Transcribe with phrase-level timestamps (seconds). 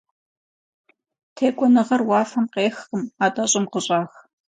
[1.35, 4.11] Текӏуэныгъэр уафэм къехкъым, атӏэ щӏым къыщӏах.